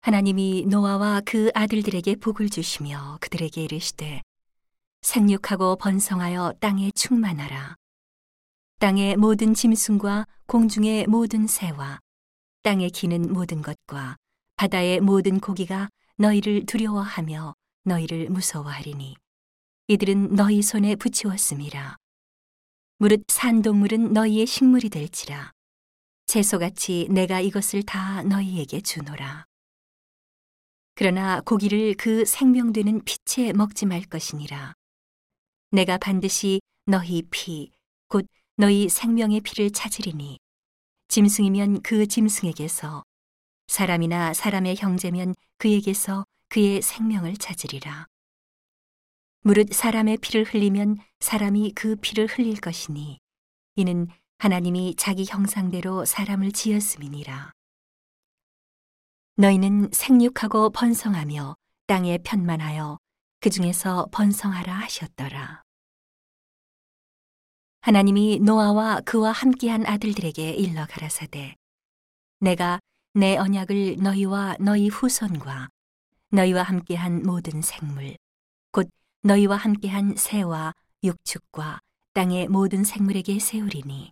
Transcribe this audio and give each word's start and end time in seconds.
하나님이 0.00 0.66
노아와 0.66 1.22
그 1.26 1.50
아들들에게 1.54 2.16
복을 2.16 2.48
주시며 2.48 3.18
그들에게 3.20 3.62
이르시되 3.64 4.22
생육하고 5.02 5.76
번성하여 5.76 6.54
땅에 6.60 6.90
충만하라. 6.92 7.74
땅의 8.78 9.16
모든 9.16 9.54
짐승과 9.54 10.26
공중의 10.46 11.08
모든 11.08 11.46
새와 11.46 11.98
땅에 12.62 12.88
기는 12.88 13.32
모든 13.32 13.60
것과 13.60 14.16
바다의 14.56 15.00
모든 15.00 15.40
고기가 15.40 15.88
너희를 16.16 16.66
두려워하며 16.66 17.54
너희를 17.84 18.30
무서워하리니 18.30 19.16
이들은 19.88 20.34
너희 20.34 20.62
손에 20.62 20.94
붙이었음이라. 20.96 21.96
무릇 22.98 23.24
산 23.28 23.62
동물은 23.62 24.12
너희의 24.12 24.46
식물이 24.46 24.90
될지라. 24.90 25.52
채소같이 26.26 27.08
내가 27.10 27.40
이것을 27.40 27.82
다 27.82 28.22
너희에게 28.22 28.80
주노라. 28.80 29.47
그러나 30.98 31.40
고기를 31.42 31.94
그 31.94 32.24
생명되는 32.24 33.04
피채 33.04 33.52
먹지 33.52 33.86
말 33.86 34.02
것이니라. 34.02 34.74
내가 35.70 35.96
반드시 35.96 36.60
너희 36.86 37.22
피, 37.30 37.70
곧 38.08 38.26
너희 38.56 38.88
생명의 38.88 39.42
피를 39.42 39.70
찾으리니, 39.70 40.40
짐승이면 41.06 41.82
그 41.82 42.08
짐승에게서, 42.08 43.04
사람이나 43.68 44.34
사람의 44.34 44.74
형제면 44.76 45.36
그에게서 45.58 46.24
그의 46.48 46.82
생명을 46.82 47.36
찾으리라. 47.36 48.08
무릇 49.42 49.72
사람의 49.72 50.16
피를 50.16 50.42
흘리면 50.42 50.96
사람이 51.20 51.74
그 51.76 51.94
피를 51.94 52.26
흘릴 52.26 52.60
것이니, 52.60 53.20
이는 53.76 54.08
하나님이 54.38 54.96
자기 54.96 55.24
형상대로 55.24 56.04
사람을 56.04 56.50
지었음이니라. 56.50 57.52
너희는 59.40 59.90
생육하고 59.92 60.70
번성하며 60.70 61.54
땅에 61.86 62.18
편만하여 62.18 62.98
그 63.38 63.50
중에서 63.50 64.08
번성하라 64.10 64.74
하셨더라. 64.74 65.62
하나님이 67.80 68.40
노아와 68.40 69.02
그와 69.02 69.30
함께한 69.30 69.86
아들들에게 69.86 70.50
일러 70.54 70.86
가라사대 70.86 71.54
내가 72.40 72.80
내 73.14 73.36
언약을 73.36 73.98
너희와 74.00 74.56
너희 74.58 74.88
후손과 74.88 75.68
너희와 76.32 76.64
함께한 76.64 77.22
모든 77.22 77.62
생물 77.62 78.16
곧 78.72 78.90
너희와 79.22 79.56
함께한 79.56 80.16
새와 80.16 80.74
육축과 81.04 81.78
땅의 82.14 82.48
모든 82.48 82.82
생물에게 82.82 83.38
세우리니 83.38 84.10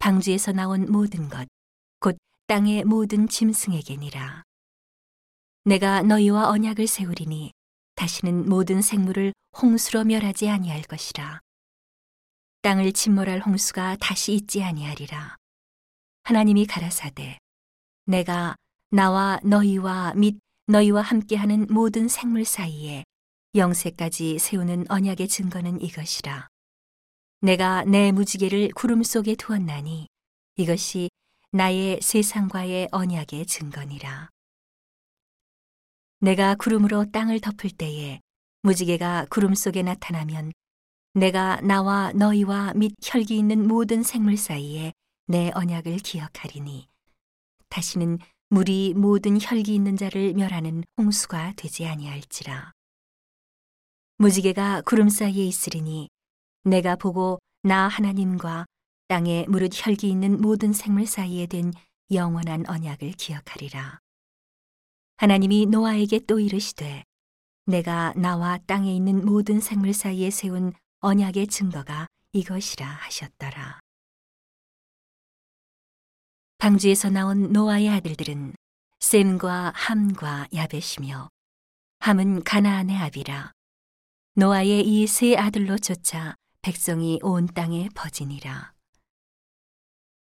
방주에서 0.00 0.50
나온 0.50 0.90
모든 0.90 1.28
것곧 1.28 1.59
땅의 2.50 2.82
모든 2.82 3.28
짐승에게니라 3.28 4.42
내가 5.66 6.02
너희와 6.02 6.48
언약을 6.48 6.88
세우리니 6.88 7.52
다시는 7.94 8.48
모든 8.48 8.82
생물을 8.82 9.32
홍수로 9.56 10.02
멸하지 10.02 10.48
아니할 10.48 10.82
것이라 10.82 11.38
땅을 12.62 12.90
침몰할 12.92 13.38
홍수가 13.38 13.98
다시 14.00 14.34
있지 14.34 14.64
아니하리라. 14.64 15.36
하나님이 16.24 16.66
가라사대 16.66 17.38
내가 18.06 18.56
나와 18.90 19.38
너희와 19.44 20.14
및 20.14 20.40
너희와 20.66 21.02
함께하는 21.02 21.68
모든 21.70 22.08
생물 22.08 22.44
사이에 22.44 23.04
영세까지 23.54 24.40
세우는 24.40 24.90
언약의 24.90 25.28
증거는 25.28 25.80
이것이라. 25.82 26.48
내가 27.42 27.84
내 27.84 28.10
무지개를 28.10 28.70
구름 28.74 29.04
속에 29.04 29.36
두었나니 29.36 30.08
이것이 30.56 31.10
나의 31.52 31.98
세상과의 32.00 32.90
언약의 32.92 33.44
증거니라. 33.46 34.30
내가 36.20 36.54
구름으로 36.54 37.10
땅을 37.10 37.40
덮을 37.40 37.70
때에 37.70 38.20
무지개가 38.62 39.26
구름 39.30 39.54
속에 39.54 39.82
나타나면 39.82 40.52
내가 41.14 41.60
나와 41.62 42.12
너희와 42.12 42.74
및 42.74 42.94
혈기 43.02 43.36
있는 43.36 43.66
모든 43.66 44.04
생물 44.04 44.36
사이에 44.36 44.92
내 45.26 45.50
언약을 45.52 45.96
기억하리니 45.96 46.86
다시는 47.68 48.18
물이 48.50 48.94
모든 48.94 49.36
혈기 49.40 49.74
있는 49.74 49.96
자를 49.96 50.34
멸하는 50.34 50.84
홍수가 50.98 51.54
되지 51.56 51.84
아니할지라 51.86 52.70
무지개가 54.18 54.82
구름 54.82 55.08
사이에 55.08 55.44
있으리니 55.44 56.10
내가 56.62 56.94
보고 56.94 57.40
나 57.64 57.88
하나님과 57.88 58.66
땅에 59.10 59.44
무릇 59.48 59.72
혈기 59.74 60.08
있는 60.08 60.40
모든 60.40 60.72
생물 60.72 61.04
사이에 61.04 61.46
된 61.46 61.72
영원한 62.12 62.64
언약을 62.68 63.10
기억하리라 63.14 63.98
하나님이 65.16 65.66
노아에게 65.66 66.20
또 66.28 66.38
이르시되 66.38 67.02
내가 67.66 68.12
나와 68.14 68.56
땅에 68.68 68.94
있는 68.94 69.26
모든 69.26 69.58
생물 69.58 69.94
사이에 69.94 70.30
세운 70.30 70.72
언약의 71.00 71.48
증거가 71.48 72.06
이것이라 72.32 72.86
하셨더라. 72.86 73.80
방주에서 76.58 77.10
나온 77.10 77.52
노아의 77.52 77.88
아들들은 77.88 78.54
셈과 79.00 79.72
함과 79.74 80.46
야벳이며 80.54 81.28
함은 81.98 82.44
가나안의 82.44 82.96
아비라 82.96 83.50
노아의 84.36 84.86
이 84.86 85.06
세 85.08 85.34
아들로 85.36 85.78
쫓아 85.78 86.36
백성이 86.62 87.18
온 87.22 87.46
땅에 87.46 87.88
퍼지니라. 87.96 88.72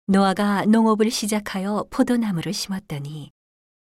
노아가 0.06 0.66
농업을 0.66 1.10
시작하여 1.10 1.86
포도나무를 1.88 2.52
심었더니 2.52 3.30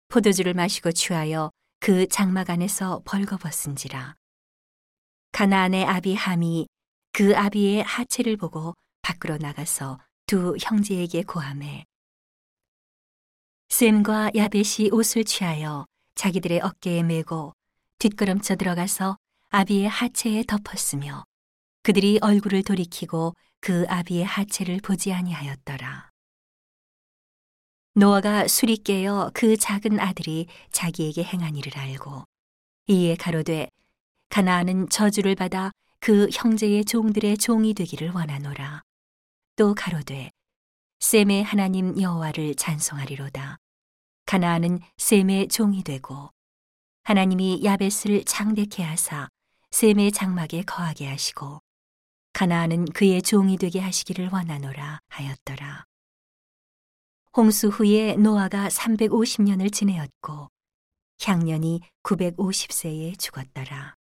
포도주를 0.07 0.53
마시고 0.53 0.91
취하여 0.91 1.49
그 1.79 2.07
장막 2.07 2.51
안에서 2.51 3.01
벌거벗은지라. 3.05 4.15
가나안의 5.31 5.83
아비 5.85 6.13
함이 6.13 6.67
그 7.11 7.35
아비의 7.35 7.81
하체를 7.81 8.37
보고 8.37 8.75
밖으로 9.01 9.39
나가서 9.39 9.99
두 10.27 10.55
형제에게 10.61 11.23
고함해 11.23 11.85
셈과 13.69 14.31
야벳이 14.35 14.91
옷을 14.91 15.23
취하여 15.23 15.87
자기들의 16.13 16.59
어깨에 16.59 17.01
메고 17.01 17.53
뒷걸음쳐 17.97 18.57
들어가서 18.57 19.17
아비의 19.49 19.89
하체에 19.89 20.43
덮었으며 20.43 21.23
그들이 21.81 22.19
얼굴을 22.21 22.61
돌이키고 22.61 23.33
그 23.59 23.85
아비의 23.89 24.23
하체를 24.23 24.81
보지 24.81 25.13
아니하였더라. 25.13 26.10
노아가 27.93 28.47
술이 28.47 28.77
깨어 28.77 29.31
그 29.33 29.57
작은 29.57 29.99
아들이 29.99 30.47
자기에게 30.71 31.23
행한 31.23 31.57
일을 31.57 31.77
알고 31.77 32.23
이에 32.87 33.15
가로되 33.15 33.67
가나안은 34.29 34.87
저주를 34.87 35.35
받아 35.35 35.71
그 35.99 36.29
형제의 36.31 36.85
종들의 36.85 37.37
종이 37.37 37.73
되기를 37.73 38.11
원하노라. 38.11 38.81
또 39.57 39.75
가로되 39.75 40.31
셈의 41.01 41.43
하나님 41.43 41.99
여호와를 41.99 42.55
찬송하리로다. 42.55 43.57
가나안은 44.25 44.79
셈의 44.95 45.49
종이 45.49 45.83
되고 45.83 46.29
하나님이 47.03 47.61
야벳을 47.65 48.23
장대케 48.25 48.83
하사 48.83 49.27
셈의 49.71 50.13
장막에 50.13 50.61
거하게 50.61 51.07
하시고 51.07 51.59
가나안은 52.31 52.85
그의 52.93 53.21
종이 53.21 53.57
되게 53.57 53.81
하시기를 53.81 54.29
원하노라 54.31 54.99
하였더라. 55.09 55.90
홍수 57.35 57.69
후에 57.69 58.15
노아가 58.17 58.67
350년을 58.67 59.71
지내었고 59.71 60.49
향년이 61.23 61.81
950세에 62.03 63.17
죽었더라. 63.17 63.95